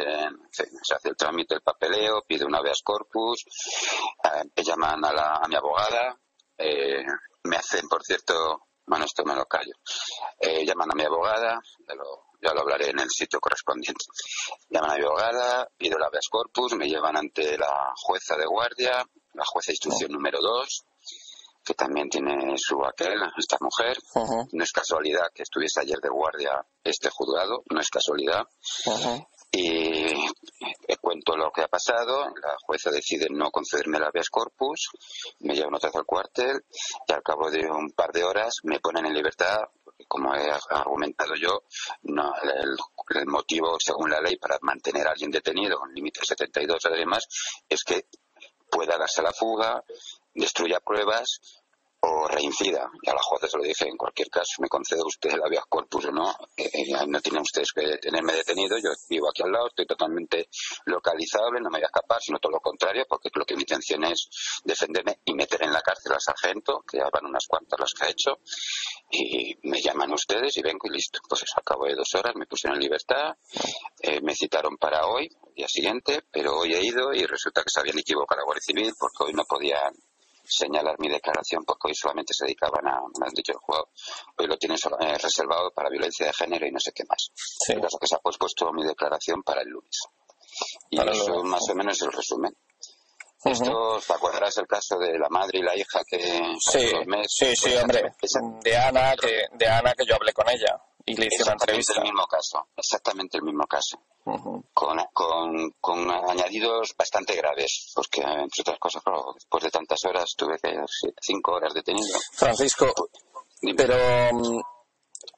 se 0.50 0.94
hace 0.94 1.08
el 1.08 1.16
trámite, 1.16 1.54
el 1.54 1.62
papeleo, 1.62 2.22
pide 2.22 2.44
un 2.44 2.54
habeas 2.54 2.82
corpus, 2.82 3.44
eh, 4.22 4.62
llaman 4.62 5.04
a, 5.04 5.12
la, 5.12 5.40
a 5.42 5.48
mi 5.48 5.56
abogada, 5.56 6.16
eh, 6.56 7.04
me 7.44 7.56
hacen, 7.56 7.88
por 7.88 8.04
cierto, 8.04 8.68
bueno, 8.86 9.04
esto 9.04 9.24
me 9.24 9.34
lo 9.34 9.46
callo, 9.46 9.72
eh, 10.38 10.64
llaman 10.64 10.92
a 10.92 10.94
mi 10.94 11.02
abogada, 11.02 11.60
ya 11.86 11.94
lo, 11.94 12.27
ya 12.40 12.52
lo 12.54 12.60
hablaré 12.60 12.90
en 12.90 13.00
el 13.00 13.10
sitio 13.10 13.40
correspondiente. 13.40 14.04
Llaman 14.70 14.92
a 14.92 14.96
mi 14.96 15.04
abogada, 15.04 15.68
pido 15.76 15.96
el 15.96 16.04
habeas 16.04 16.28
corpus, 16.30 16.74
me 16.74 16.88
llevan 16.88 17.16
ante 17.16 17.56
la 17.58 17.92
jueza 17.96 18.36
de 18.36 18.46
guardia, 18.46 19.04
la 19.34 19.44
jueza 19.44 19.70
de 19.70 19.74
instrucción 19.74 20.12
número 20.12 20.38
2, 20.40 20.84
que 21.64 21.74
también 21.74 22.08
tiene 22.08 22.54
su 22.56 22.82
aquel, 22.84 23.20
esta 23.36 23.56
mujer. 23.60 23.96
No 24.52 24.64
es 24.64 24.72
casualidad 24.72 25.28
que 25.34 25.42
estuviese 25.42 25.80
ayer 25.80 25.98
de 25.98 26.08
guardia 26.08 26.64
este 26.82 27.10
juzgado, 27.10 27.62
no 27.70 27.80
es 27.80 27.90
casualidad. 27.90 28.42
Y 29.50 30.14
cuento 31.00 31.36
lo 31.36 31.50
que 31.50 31.62
ha 31.62 31.68
pasado, 31.68 32.26
la 32.42 32.54
jueza 32.66 32.90
decide 32.90 33.28
no 33.30 33.50
concederme 33.50 33.96
el 33.96 34.04
habeas 34.04 34.28
corpus, 34.28 34.90
me 35.40 35.54
llevan 35.54 35.74
otra 35.74 35.88
vez 35.88 35.96
al 35.96 36.04
cuartel 36.04 36.64
y 37.06 37.12
al 37.12 37.22
cabo 37.22 37.50
de 37.50 37.66
un 37.66 37.90
par 37.92 38.12
de 38.12 38.24
horas 38.24 38.56
me 38.64 38.78
ponen 38.78 39.06
en 39.06 39.14
libertad 39.14 39.58
como 40.08 40.34
he 40.34 40.50
argumentado 40.70 41.34
yo, 41.34 41.64
no, 42.02 42.34
el, 42.42 43.26
motivo, 43.26 43.76
según 43.78 44.10
la 44.10 44.20
ley, 44.20 44.36
para 44.36 44.58
mantener 44.62 45.06
a 45.06 45.12
alguien 45.12 45.30
detenido, 45.30 45.80
un 45.80 45.94
límite 45.94 46.20
de 46.20 46.26
72 46.26 46.84
además, 46.86 47.26
es 47.68 47.84
que 47.84 48.06
pueda 48.70 48.98
darse 48.98 49.22
la 49.22 49.32
fuga, 49.32 49.84
destruya 50.34 50.80
pruebas 50.80 51.40
o 52.00 52.28
reincida. 52.28 52.90
Y 53.02 53.10
a 53.10 53.14
la 53.14 53.22
jueza 53.22 53.48
se 53.48 53.56
lo 53.56 53.64
dije, 53.64 53.88
en 53.88 53.96
cualquier 53.96 54.28
caso, 54.28 54.60
me 54.60 54.68
concede 54.68 55.02
usted 55.04 55.30
el 55.30 55.42
habeas 55.42 55.64
corpus 55.68 56.06
o 56.06 56.12
no, 56.12 56.30
eh, 56.56 56.70
eh, 56.72 57.06
no 57.06 57.20
tienen 57.20 57.42
ustedes 57.42 57.72
que 57.72 57.98
tenerme 57.98 58.34
detenido, 58.34 58.76
yo 58.78 58.90
vivo 59.08 59.28
aquí 59.28 59.42
al 59.42 59.52
lado, 59.52 59.68
estoy 59.68 59.86
totalmente 59.86 60.48
localizable, 60.86 61.60
no 61.60 61.70
me 61.70 61.78
voy 61.78 61.84
a 61.84 61.86
escapar, 61.86 62.20
sino 62.20 62.38
todo 62.38 62.52
lo 62.52 62.60
contrario, 62.60 63.04
porque 63.08 63.30
lo 63.34 63.44
que 63.44 63.56
mi 63.56 63.62
intención 63.62 64.04
es 64.04 64.28
defenderme 64.64 65.20
y 65.24 65.34
meter 65.34 65.62
en 65.62 65.72
la 65.72 65.80
cárcel 65.80 66.12
al 66.12 66.20
sargento, 66.20 66.84
que 66.88 66.98
ya 66.98 67.08
van 67.12 67.26
unas 67.26 67.46
cuantas 67.48 67.80
las 67.80 67.92
que 67.92 68.04
ha 68.04 68.10
hecho, 68.10 68.38
y 69.10 69.56
me 69.62 69.80
llaman 69.80 70.12
ustedes 70.12 70.56
y 70.56 70.62
vengo 70.62 70.86
y 70.86 70.90
listo. 70.90 71.18
Pues 71.28 71.42
eso, 71.42 71.54
al 71.56 71.64
cabo 71.64 71.86
de 71.86 71.94
dos 71.94 72.14
horas 72.14 72.34
me 72.36 72.46
pusieron 72.46 72.76
en 72.76 72.82
libertad, 72.82 73.36
eh, 74.00 74.20
me 74.20 74.34
citaron 74.34 74.76
para 74.76 75.06
hoy, 75.06 75.28
día 75.56 75.68
siguiente, 75.68 76.22
pero 76.30 76.58
hoy 76.58 76.74
he 76.74 76.84
ido 76.84 77.12
y 77.12 77.24
resulta 77.24 77.62
que 77.62 77.70
se 77.70 77.80
habían 77.80 77.98
equivocado 77.98 78.40
la 78.40 78.44
Guardia 78.44 78.62
Civil 78.62 78.92
porque 78.98 79.24
hoy 79.24 79.32
no 79.32 79.44
podían 79.44 79.92
señalar 80.48 80.96
mi 80.98 81.08
declaración 81.08 81.64
porque 81.64 81.88
hoy 81.88 81.94
solamente 81.94 82.34
se 82.34 82.44
dedicaban 82.44 82.86
a, 82.86 83.00
me 83.18 83.26
han 83.26 83.34
dicho 83.34 83.52
el 83.52 83.58
juego, 83.58 83.90
hoy 84.36 84.46
lo 84.46 84.56
tienen 84.56 84.78
eh, 85.00 85.18
reservado 85.18 85.70
para 85.70 85.90
violencia 85.90 86.26
de 86.26 86.32
género 86.32 86.66
y 86.66 86.72
no 86.72 86.80
sé 86.80 86.92
qué 86.92 87.04
más. 87.04 87.30
Sí. 87.34 87.72
El 87.72 87.80
caso 87.80 87.98
que 87.98 88.06
se 88.06 88.14
ha 88.14 88.18
pospuesto 88.18 88.72
mi 88.72 88.84
declaración 88.84 89.42
para 89.42 89.62
el 89.62 89.68
lunes. 89.68 90.00
Y 90.90 91.00
eso 91.00 91.44
más 91.44 91.68
o 91.68 91.74
menos 91.74 91.96
es 91.96 92.02
el 92.02 92.12
resumen. 92.12 92.56
Esto, 93.44 94.00
¿te 94.04 94.12
acuerdas 94.12 94.56
el 94.58 94.66
caso 94.66 94.98
de 94.98 95.16
la 95.16 95.28
madre 95.28 95.60
y 95.60 95.62
la 95.62 95.76
hija 95.76 96.02
que 96.04 96.18
sí, 96.58 96.90
sí, 97.28 97.56
sí, 97.56 97.76
hombre, 97.76 98.12
de 98.64 98.76
Ana, 98.76 99.14
que, 99.14 99.44
de 99.52 99.68
Ana 99.68 99.94
que 99.94 100.04
yo 100.04 100.16
hablé 100.16 100.32
con 100.32 100.48
ella 100.50 100.76
y 101.08 101.16
le 101.16 101.26
entrevista. 101.26 101.94
el 101.96 102.02
mismo 102.02 102.26
caso, 102.26 102.68
exactamente 102.76 103.38
el 103.38 103.44
mismo 103.44 103.66
caso, 103.66 104.00
con, 104.74 104.98
con, 105.12 105.70
con, 105.80 106.10
añadidos 106.10 106.94
bastante 106.96 107.34
graves, 107.36 107.92
porque 107.94 108.20
entre 108.20 108.60
otras 108.60 108.78
cosas, 108.78 109.02
después 109.34 109.64
de 109.64 109.70
tantas 109.70 110.04
horas 110.04 110.34
tuve 110.36 110.58
que 110.62 110.74
cinco 111.20 111.52
horas 111.52 111.74
detenido. 111.74 112.18
Francisco, 112.32 112.92
pero 113.76 113.96
mm, 114.32 114.60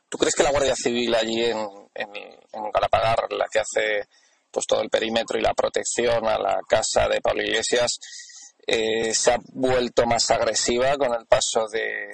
¿tú 0.09 0.19
crees 0.19 0.35
que 0.35 0.43
la 0.43 0.51
Guardia 0.51 0.75
Civil 0.75 1.15
allí 1.15 1.45
en, 1.45 1.59
en, 1.95 2.15
en 2.53 2.71
Galapagar, 2.73 3.33
la 3.33 3.47
que 3.51 3.61
hace 3.61 4.09
pues 4.51 4.67
todo 4.67 4.83
el 4.83 4.91
perímetro 4.91 5.39
y 5.39 5.43
la 5.43 5.55
protección 5.55 6.27
a 6.27 6.39
la 6.39 6.61
casa 6.69 7.09
de 7.09 7.21
Pablo 7.21 7.43
Iglesias 7.43 8.01
eh, 8.73 9.13
se 9.13 9.33
ha 9.33 9.39
vuelto 9.53 10.07
más 10.07 10.31
agresiva 10.31 10.97
con 10.97 11.13
el 11.13 11.27
paso 11.27 11.67
de, 11.67 12.09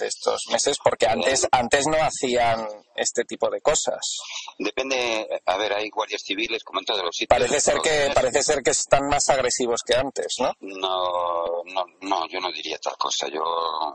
estos 0.00 0.46
meses 0.50 0.76
porque 0.82 1.06
antes 1.06 1.48
antes 1.50 1.86
no 1.86 1.96
hacían 2.02 2.66
este 2.94 3.24
tipo 3.24 3.48
de 3.48 3.62
cosas. 3.62 4.18
Depende 4.58 5.26
a 5.46 5.56
ver 5.56 5.72
hay 5.72 5.88
guardias 5.88 6.22
civiles 6.22 6.62
como 6.64 6.80
en 6.80 6.84
todos 6.84 7.02
los 7.02 7.16
sitios 7.16 7.38
parece 7.38 7.60
ser 7.60 7.80
que 7.80 8.10
parece 8.14 8.42
ser 8.42 8.62
que 8.62 8.72
están 8.72 9.08
más 9.08 9.30
agresivos 9.30 9.82
que 9.82 9.94
antes 9.94 10.36
no 10.38 10.52
no 10.60 11.62
no 11.64 11.84
no 12.00 12.28
yo 12.28 12.40
no 12.40 12.52
diría 12.52 12.78
tal 12.78 12.96
cosa 12.98 13.28
yo 13.28 13.42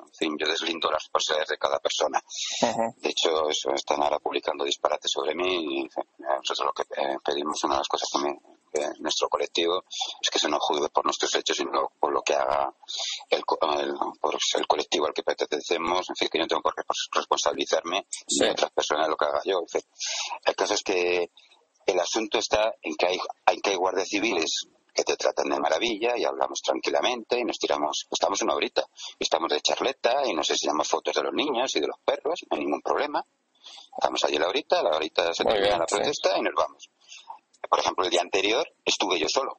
en 0.04 0.14
fin, 0.14 0.38
yo 0.40 0.48
deslindo 0.48 0.90
las 0.90 1.04
responsabilidades 1.04 1.50
de 1.50 1.58
cada 1.58 1.80
persona. 1.80 2.22
De 2.98 3.10
hecho 3.10 3.50
eso 3.50 3.74
están 3.74 4.02
ahora 4.02 4.18
publicando 4.20 4.64
disparates 4.64 5.12
sobre 5.12 5.36
mí 5.36 5.82
y 5.82 5.90
nosotros 6.20 6.66
lo 6.66 6.74
que 6.74 6.84
eh, 7.00 7.18
pedimos 7.24 7.64
una 7.64 7.76
de 7.76 7.80
las 7.80 7.88
cosas 7.88 8.10
también 8.12 8.40
nuestro 9.00 9.30
colectivo 9.30 9.84
es 10.22 10.30
que 10.30 10.40
se 10.40 10.50
nos 10.50 10.60
juzgue 10.62 10.90
por 10.90 11.06
nuestros 11.06 11.34
hechos, 11.36 11.58
sino 11.58 11.92
por 12.00 12.12
lo 12.12 12.22
que 12.22 12.34
haga 12.34 12.74
el, 13.30 13.44
por 13.44 14.38
el 14.56 14.68
colectivo 14.68 15.06
al 15.08 15.14
que 15.14 15.24
pertenecemos. 15.24 16.10
En 16.10 16.16
fin, 16.16 16.30
que 16.30 16.38
yo 16.38 16.44
no 16.44 16.48
tengo 16.48 16.62
por 16.62 16.76
qué 16.76 16.84
responsabilizarme 17.12 18.08
de 18.28 18.52
otras 18.52 18.72
personas 18.72 19.06
de 19.06 19.12
lo 19.12 19.18
que 19.18 19.26
haga 19.26 19.42
yo. 19.46 19.62
el 20.46 20.56
caso 20.56 20.74
es 20.74 20.84
que 20.84 21.32
el 21.86 22.00
asunto 22.00 22.38
está 22.38 22.74
en 22.82 22.96
que 22.96 23.08
hay, 23.08 23.18
hay 23.46 23.60
que 23.60 23.70
hay 23.72 23.76
guardias 23.76 24.10
civiles 24.10 24.68
que 24.94 25.04
te 25.04 25.16
tratan 25.16 25.50
de 25.50 25.60
maravilla 25.60 26.18
y 26.18 26.26
hablamos 26.26 26.60
tranquilamente 26.62 27.40
y 27.40 27.44
nos 27.44 27.60
tiramos, 27.60 28.08
estamos 28.12 28.42
una 28.42 28.56
horita, 28.56 28.84
estamos 29.20 29.50
de 29.50 29.62
charleta 29.62 30.24
y 30.26 30.34
nos 30.34 30.50
enseñamos 30.50 30.88
fotos 30.88 31.16
de 31.16 31.24
los 31.24 31.34
niños 31.34 31.76
y 31.76 31.80
de 31.80 31.88
los 31.88 32.00
perros, 32.04 32.46
no 32.50 32.58
hay 32.58 32.64
ningún 32.64 32.82
problema. 32.82 33.24
Estamos 33.96 34.24
allí 34.24 34.38
la 34.38 34.48
horita, 34.48 34.82
la 34.82 34.96
horita 34.96 35.34
se 35.34 35.44
termina 35.44 35.78
la 35.78 35.86
protesta 35.86 36.38
y 36.38 36.42
nos 36.42 36.54
vamos 36.56 36.90
por 37.70 37.80
ejemplo, 37.80 38.06
el 38.06 38.12
día 38.12 38.22
anterior 38.22 38.68
estuve 38.86 39.20
yo 39.20 39.28
solo. 39.28 39.58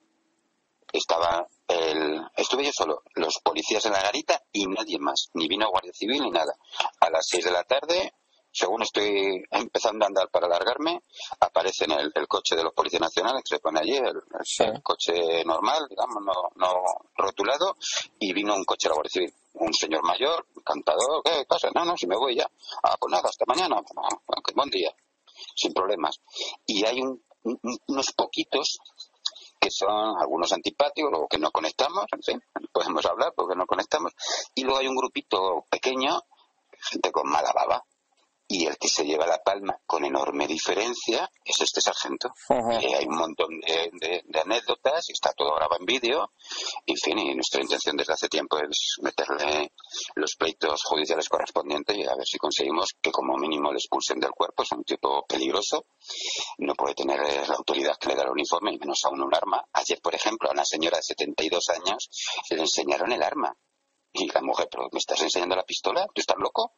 Estaba 0.93 1.47
el, 1.69 2.23
estuve 2.37 2.65
yo 2.65 2.73
solo, 2.73 3.03
los 3.15 3.41
policías 3.43 3.85
en 3.85 3.93
la 3.93 4.03
garita 4.03 4.43
y 4.53 4.67
nadie 4.67 4.99
más, 4.99 5.29
ni 5.35 5.47
vino 5.47 5.69
Guardia 5.69 5.93
Civil 5.93 6.23
ni 6.23 6.31
nada. 6.31 6.55
A 7.01 7.11
las 7.11 7.27
seis 7.29 7.45
de 7.45 7.51
la 7.51 7.65
tarde, 7.65 8.15
según 8.51 8.83
estoy 8.83 9.45
empezando 9.51 10.05
a 10.05 10.09
andar 10.09 10.31
para 10.31 10.47
alargarme, 10.47 11.03
aparece 11.41 11.85
en 11.85 11.93
el, 11.93 12.27
coche 12.27 12.57
de 12.57 12.65
los 12.65 12.73
policías 12.73 13.03
nacionales 13.03 13.43
que 13.45 13.57
se 13.57 13.61
pone 13.61 13.81
allí, 13.81 13.97
el, 13.97 14.23
coche 14.83 15.45
normal, 15.45 15.87
digamos, 15.89 16.23
no, 16.25 16.35
no 16.57 16.75
rotulado, 17.17 17.77
y 18.19 18.33
vino 18.33 18.55
un 18.55 18.65
coche 18.65 18.89
de 18.89 18.91
la 18.91 18.95
Guardia 18.95 19.13
Civil. 19.13 19.35
Un 19.55 19.75
señor 19.75 20.03
mayor, 20.05 20.47
encantador, 20.57 21.23
¿qué 21.25 21.45
pasa? 21.47 21.69
No, 21.75 21.85
no, 21.85 21.97
si 21.97 22.07
me 22.07 22.17
voy 22.17 22.37
ya. 22.37 22.49
Ah, 22.83 22.97
pues 22.99 23.11
nada, 23.11 23.29
hasta 23.29 23.45
mañana. 23.47 23.81
buen 24.55 24.71
día, 24.71 24.95
sin 25.55 25.73
problemas. 25.73 26.21
Y 26.67 26.85
hay 26.85 27.01
un 27.01 27.23
unos 27.87 28.13
poquitos 28.13 28.79
que 29.61 29.71
son 29.71 30.17
algunos 30.19 30.53
antipáticos, 30.53 31.11
luego 31.11 31.29
que 31.29 31.39
no 31.39 31.51
conectamos, 31.51 32.05
fin, 32.23 32.43
podemos 32.73 33.05
hablar 33.07 33.33
porque 33.35 33.57
no 33.57 33.67
conectamos, 33.67 34.13
y 34.55 34.63
luego 34.63 34.79
hay 34.79 34.89
un 34.89 34.97
grupito 34.97 35.67
pequeño, 35.69 36.23
gente 36.91 37.11
con 37.11 37.29
mala 37.29 37.53
baba, 37.53 37.85
y 38.51 38.65
el 38.67 38.79
que 38.79 38.89
se 38.89 39.05
lleva 39.05 39.27
la 39.27 39.43
palma 39.43 39.79
con 39.87 40.07
enorme 40.07 40.47
diferencia 40.47 41.31
es 41.45 41.61
este 41.61 41.83
sargento. 41.83 42.33
y 42.49 42.95
hay 42.95 43.05
un 43.05 43.17
montón 43.17 43.61
de, 43.61 44.25
anécdotas 44.43 45.11
y 45.11 45.13
está 45.13 45.33
todo 45.33 45.55
grabado 45.55 45.79
en 45.79 45.85
vídeo. 45.85 46.33
En 46.87 46.97
fin, 46.97 47.19
y 47.19 47.35
nuestra 47.35 47.61
intención 47.61 47.95
desde 47.97 48.15
hace 48.15 48.29
tiempo 48.29 48.59
es 48.59 48.97
meterle 49.03 49.73
los 50.15 50.35
pleitos 50.37 50.83
judiciales 50.83 51.29
correspondientes 51.29 51.95
y 51.95 52.05
a 52.05 52.17
ver 52.17 52.27
si 52.27 52.39
conseguimos 52.39 52.95
que 53.03 53.13
como 53.13 53.37
mínimo 53.37 53.71
le 53.71 53.77
expulsen 53.77 54.19
del 54.19 54.31
cuerpo. 54.31 54.63
Es 54.63 54.73
un 54.73 54.83
tipo 54.83 55.27
peligroso. 55.27 55.85
No 56.59 56.75
puede 56.75 56.95
tener 56.95 57.21
la 57.21 57.55
autoridad 57.55 57.99
que 58.01 58.09
le 58.09 58.15
da 58.15 58.23
el 58.23 58.31
uniforme 58.31 58.73
y 58.73 58.79
menos 58.79 59.05
aún 59.05 59.21
un 59.21 59.35
arma. 59.35 59.63
Ayer, 59.75 60.01
por 60.01 60.15
ejemplo, 60.15 60.49
a 60.49 60.53
una 60.53 60.65
señora 60.65 60.97
de 60.97 61.03
72 61.03 61.69
años 61.69 62.09
le 62.49 62.61
enseñaron 62.61 63.13
el 63.13 63.23
arma. 63.23 63.55
Y 64.11 64.27
la 64.33 64.41
mujer, 64.41 64.69
pero 64.71 64.89
¿me 64.91 64.99
estás 64.99 65.21
enseñando 65.21 65.55
la 65.55 65.65
pistola? 65.65 66.07
¿Tú 66.07 66.23
estás 66.23 66.39
loco? 66.39 66.73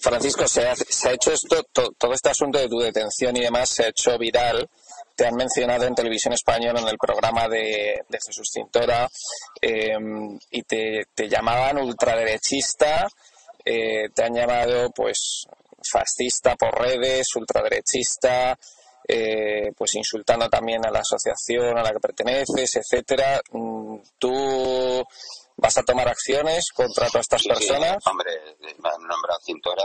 Francisco, 0.00 0.48
se 0.48 0.66
ha, 0.66 1.12
hecho 1.12 1.32
esto, 1.32 1.62
todo 1.96 2.12
este 2.12 2.30
asunto 2.30 2.58
de 2.58 2.68
tu 2.68 2.78
detención 2.78 3.36
y 3.36 3.42
demás 3.42 3.68
se 3.68 3.84
ha 3.84 3.88
hecho 3.88 4.18
viral. 4.18 4.68
Te 5.14 5.26
han 5.26 5.36
mencionado 5.36 5.84
en 5.84 5.94
televisión 5.94 6.34
española 6.34 6.80
en 6.80 6.88
el 6.88 6.98
programa 6.98 7.48
de, 7.48 8.02
Jesús 8.10 8.50
Cintora 8.52 9.08
em, 9.60 10.38
y 10.50 10.62
te, 10.62 11.06
llamaban 11.28 11.78
ultraderechista, 11.78 13.06
eh, 13.64 14.08
te 14.12 14.24
han 14.24 14.34
llamado 14.34 14.90
pues 14.90 15.46
fascista 15.88 16.56
por 16.56 16.80
redes, 16.80 17.36
ultraderechista, 17.36 18.58
eh, 19.06 19.70
pues 19.76 19.94
insultando 19.94 20.48
también 20.48 20.84
a 20.86 20.90
la 20.90 21.00
asociación 21.00 21.78
a 21.78 21.82
la 21.82 21.92
que 21.92 22.00
perteneces, 22.00 22.76
etcétera. 22.76 23.40
Mm, 23.52 23.98
¿Tú 24.18 25.04
¿Vas 25.56 25.78
a 25.78 25.82
tomar 25.82 26.08
acciones 26.08 26.70
contra 26.74 27.06
todas 27.08 27.26
estas 27.26 27.42
personas? 27.42 27.98
hombre, 28.06 28.32
me 28.60 28.88
han 28.88 29.02
nombrado 29.02 29.40
Cintora, 29.44 29.84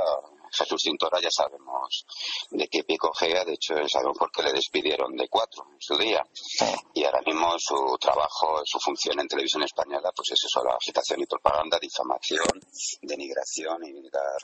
Jesús 0.51 0.81
Cintora, 0.83 1.19
ya 1.19 1.29
sabemos 1.31 2.05
de 2.49 2.67
qué 2.67 2.83
pico 2.83 3.11
gea, 3.13 3.43
de 3.43 3.53
hecho 3.53 3.75
sabemos 3.87 4.17
por 4.17 4.31
qué 4.31 4.43
le 4.43 4.53
despidieron 4.53 5.15
de 5.15 5.27
cuatro 5.27 5.65
en 5.71 5.81
su 5.81 5.97
día. 5.97 6.23
Y 6.93 7.03
ahora 7.03 7.21
mismo 7.25 7.55
su 7.57 7.97
trabajo, 7.99 8.61
su 8.65 8.79
función 8.79 9.19
en 9.19 9.27
televisión 9.27 9.63
española, 9.63 10.11
pues 10.15 10.31
es 10.31 10.45
eso, 10.45 10.63
la 10.63 10.75
agitación 10.75 11.21
y 11.21 11.25
propaganda, 11.25 11.79
difamación, 11.79 12.59
denigración 13.01 13.83
y 13.85 14.09
dar 14.09 14.41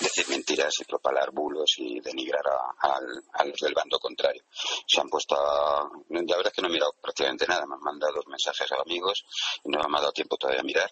decir 0.00 0.28
mentiras 0.28 0.74
y 0.80 0.84
propalar 0.84 1.30
bulos 1.32 1.74
y 1.78 2.00
denigrar 2.00 2.44
a, 2.80 3.44
los 3.44 3.60
del 3.60 3.74
bando 3.74 3.98
contrario. 3.98 4.44
Se 4.86 5.00
han 5.00 5.08
puesto 5.08 5.34
a... 5.36 5.88
La 6.08 6.36
verdad 6.36 6.46
es 6.46 6.52
que 6.52 6.62
no 6.62 6.68
he 6.68 6.72
mirado 6.72 6.94
prácticamente 7.00 7.46
nada, 7.46 7.66
me 7.66 7.74
han 7.74 7.80
mandado 7.80 8.22
mensajes 8.26 8.70
a 8.72 8.80
amigos 8.80 9.24
y 9.64 9.70
no 9.70 9.78
me 9.88 9.98
ha 9.98 10.00
dado 10.00 10.12
tiempo 10.12 10.36
todavía 10.36 10.60
a 10.60 10.64
mirar. 10.64 10.90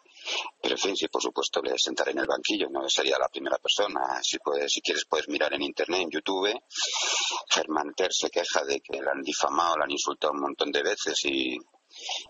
Pero 0.60 0.74
en 0.74 0.80
fin, 0.80 0.96
sí, 0.96 1.08
por 1.08 1.22
supuesto, 1.22 1.60
le 1.62 1.78
sentaré 1.78 2.12
en 2.12 2.20
el 2.20 2.26
banquillo, 2.26 2.68
no 2.70 2.88
sería 2.88 3.18
la 3.18 3.28
primera 3.28 3.58
persona. 3.58 4.22
Si, 4.22 4.38
puedes, 4.38 4.72
si 4.72 4.80
quieres 4.80 5.04
puedes 5.04 5.28
mirar 5.28 5.52
en 5.54 5.62
internet, 5.62 6.00
en 6.00 6.10
YouTube. 6.10 6.62
Germán 7.48 7.94
Ter 7.94 8.12
se 8.12 8.30
queja 8.30 8.64
de 8.64 8.80
que 8.80 9.00
le 9.00 9.10
han 9.10 9.22
difamado, 9.22 9.76
le 9.76 9.84
han 9.84 9.90
insultado 9.90 10.32
un 10.32 10.40
montón 10.40 10.72
de 10.72 10.82
veces 10.82 11.24
y 11.24 11.58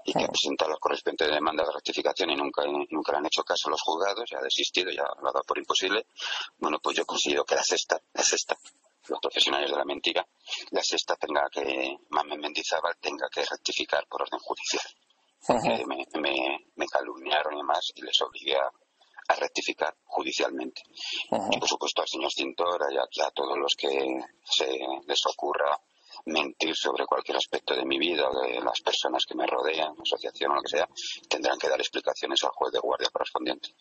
y 0.04 0.12
que 0.12 0.24
ha 0.24 0.28
presentado 0.28 0.70
las 0.70 0.80
correspondientes 0.80 1.34
demandas 1.34 1.66
de 1.66 1.72
rectificación 1.72 2.30
y 2.30 2.36
nunca, 2.36 2.62
nunca 2.90 3.12
le 3.12 3.18
han 3.18 3.26
hecho 3.26 3.44
caso 3.44 3.68
a 3.68 3.70
los 3.70 3.82
juzgados, 3.82 4.28
ya 4.30 4.38
ha 4.38 4.42
desistido, 4.42 4.90
ya 4.90 5.02
lo 5.02 5.28
ha 5.28 5.32
dado 5.32 5.44
por 5.44 5.58
imposible. 5.58 6.06
Bueno, 6.58 6.78
pues 6.80 6.96
yo 6.96 7.06
considero 7.06 7.44
que 7.44 7.54
la 7.54 7.62
sexta, 7.62 8.00
la 8.12 8.22
sexta, 8.22 8.58
los 9.08 9.20
profesionales 9.20 9.70
de 9.70 9.76
la 9.76 9.84
mentira, 9.84 10.26
la 10.70 10.82
sexta 10.82 11.16
tenga 11.16 11.48
que, 11.50 11.96
Mamen 12.10 12.40
Mendizábal 12.40 12.96
tenga 13.00 13.28
que 13.28 13.44
rectificar 13.44 14.06
por 14.06 14.22
orden 14.22 14.40
judicial. 14.40 14.84
Me, 15.48 15.84
me, 16.20 16.58
me, 16.76 16.86
calumniaron 16.86 17.58
y 17.58 17.62
más 17.62 17.92
y 17.94 18.02
les 18.02 18.20
obligué 18.22 18.56
a, 18.56 18.70
rectificar 19.36 19.96
judicialmente. 20.04 20.82
Y 21.50 21.58
por 21.58 21.68
supuesto 21.68 22.02
al 22.02 22.08
señor 22.08 22.30
Cintora 22.30 22.86
y 22.92 22.98
a, 22.98 23.26
a 23.26 23.30
todos 23.30 23.56
los 23.58 23.74
que 23.74 23.88
se 24.44 24.78
les 25.06 25.26
ocurra 25.26 25.78
mentir 26.26 26.74
sobre 26.74 27.04
cualquier 27.06 27.36
aspecto 27.36 27.74
de 27.74 27.84
mi 27.84 27.98
vida 27.98 28.28
o 28.28 28.40
de 28.40 28.60
las 28.60 28.80
personas 28.80 29.24
que 29.28 29.34
me 29.34 29.46
rodean, 29.46 29.92
asociación 30.00 30.52
o 30.52 30.54
lo 30.56 30.62
que 30.62 30.76
sea, 30.76 30.88
tendrán 31.28 31.58
que 31.58 31.68
dar 31.68 31.80
explicaciones 31.80 32.42
al 32.44 32.50
juez 32.50 32.72
de 32.72 32.80
guardia 32.80 33.08
correspondiente. 33.12 33.74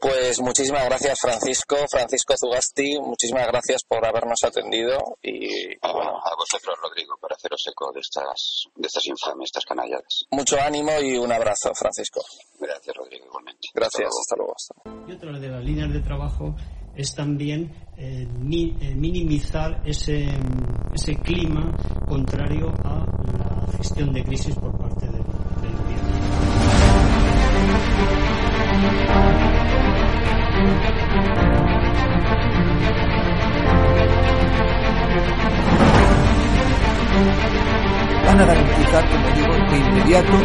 Pues 0.00 0.40
muchísimas 0.40 0.84
gracias 0.84 1.18
Francisco, 1.20 1.76
Francisco 1.90 2.34
Zugasti, 2.36 2.98
muchísimas 2.98 3.46
gracias 3.46 3.82
por 3.84 4.04
habernos 4.04 4.42
atendido 4.42 4.98
y 5.22 5.74
a, 5.80 5.88
a 5.88 6.34
vosotros 6.36 6.76
Rodrigo 6.82 7.16
por 7.20 7.32
haceros 7.32 7.62
eco 7.70 7.92
de 7.92 8.00
estas, 8.00 8.64
de 8.74 8.86
estas 8.86 9.06
infames, 9.06 9.46
estas 9.46 9.64
canalladas. 9.64 10.24
Mucho 10.30 10.60
ánimo 10.60 10.92
y 11.00 11.18
un 11.18 11.30
abrazo 11.30 11.72
Francisco. 11.74 12.20
Gracias 12.58 12.96
Rodrigo, 12.96 13.26
igualmente. 13.26 13.68
Gracias, 13.74 14.08
hasta 14.08 14.36
luego. 14.36 14.54
Y 15.08 15.12
otra 15.12 15.38
de 15.38 15.48
las 15.48 15.64
líneas 15.64 15.92
de 15.92 16.00
trabajo 16.00 16.54
es 16.96 17.14
también 17.14 17.70
eh, 17.96 18.26
eh, 18.26 18.94
minimizar 18.94 19.82
ese, 19.84 20.26
ese 20.94 21.16
clima 21.16 21.72
contrario 22.06 22.72
a 22.84 23.06
la 23.06 23.66
gestión 23.76 24.12
de 24.12 24.22
crisis 24.24 24.54
por 24.56 24.76
parte 24.76 25.06
del, 25.06 25.14
del. 25.14 25.22
Van 38.24 38.40
a 38.40 38.44
garantizar, 38.46 39.04
como 39.10 39.28
digo, 39.36 39.52
de 39.70 39.78
inmediato 39.78 40.38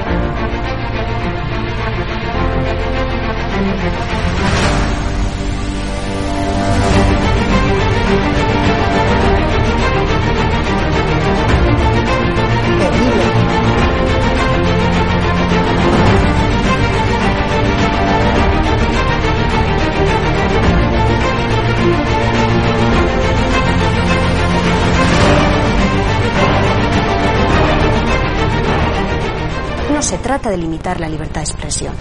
no 29.94 30.01
se 30.01 30.17
trata 30.17 30.50
de 30.50 30.58
limitar 30.58 31.00
la 31.00 31.10
libertad 31.10 31.41
de 31.41 31.51
expresión, 31.51 31.94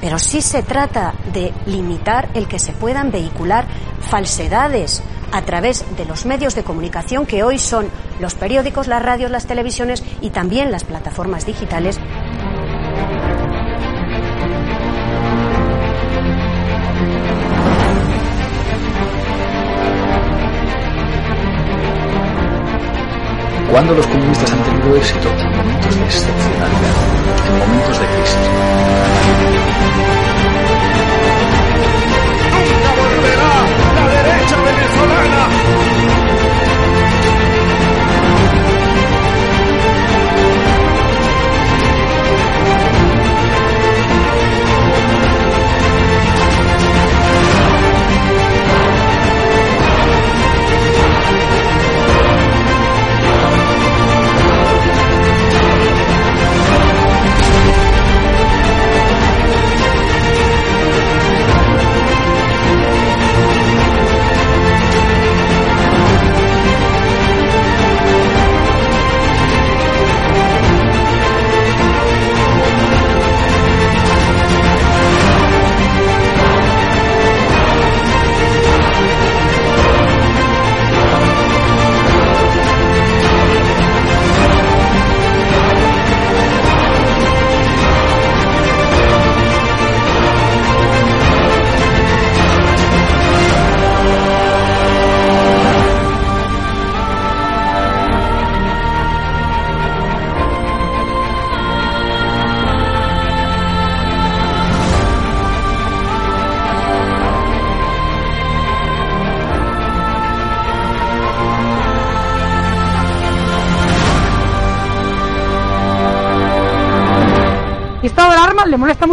pero 0.00 0.18
sí 0.18 0.42
se 0.42 0.62
trata 0.62 1.14
de 1.32 1.52
limitar 1.66 2.28
el 2.34 2.46
que 2.48 2.58
se 2.58 2.72
puedan 2.72 3.10
vehicular 3.10 3.66
falsedades 4.00 5.02
a 5.32 5.42
través 5.42 5.84
de 5.96 6.04
los 6.04 6.26
medios 6.26 6.54
de 6.54 6.64
comunicación 6.64 7.26
que 7.26 7.42
hoy 7.42 7.58
son 7.58 7.88
los 8.18 8.34
periódicos, 8.34 8.88
las 8.88 9.02
radios, 9.02 9.30
las 9.30 9.46
televisiones 9.46 10.02
y 10.20 10.30
también 10.30 10.70
las 10.70 10.84
plataformas 10.84 11.46
digitales. 11.46 11.98
Cuando 23.70 23.94
los 23.94 24.06
comunistas 24.08 24.52
han 24.52 24.62
tenido 24.64 24.96
éxito 24.96 25.28
en 25.28 25.56
momentos 25.56 25.96
de 25.96 26.04
excepcionalidad, 26.04 26.99
en 27.50 27.58
momentos 27.58 27.98
de 27.98 28.06
crisis. 28.06 28.46
¡Nunca 32.52 32.90
volverá 33.00 33.52
la 33.96 34.04
derecha 34.08 34.56
venezolana! 34.56 36.29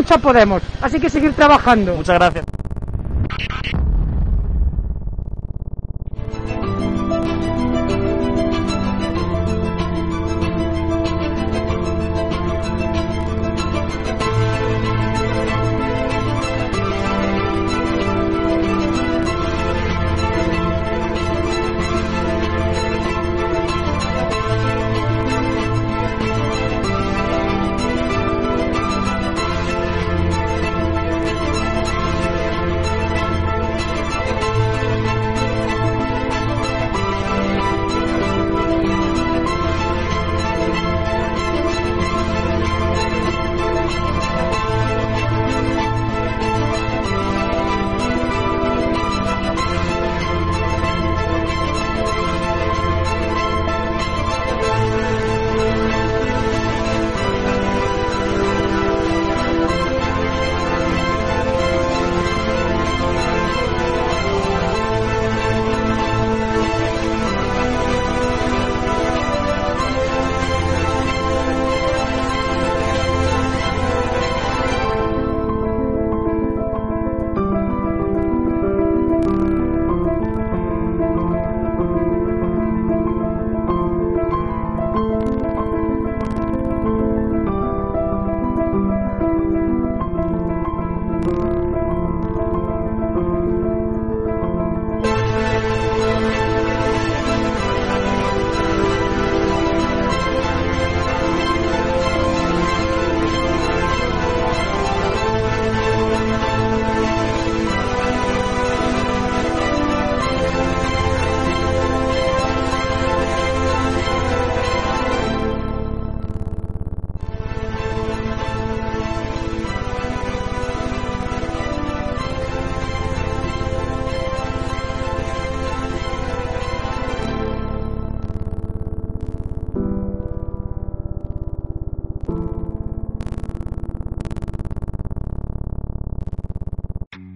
Le 0.10 0.16
molesta 0.16 0.16
mucho 0.16 0.16
a 0.16 0.18
Podemos, 0.18 0.64
así 0.82 1.00
que 1.00 1.10
seguir 1.10 1.34
trabajando. 1.34 1.96
Muchas 1.96 2.16
gracias. 2.16 2.46